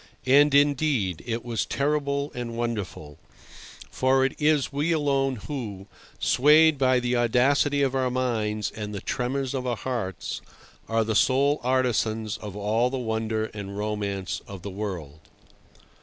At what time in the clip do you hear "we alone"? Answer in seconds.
4.73-5.35